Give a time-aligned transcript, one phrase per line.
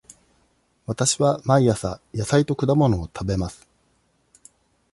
[0.87, 3.67] わたしは毎朝野菜と果物を食べます。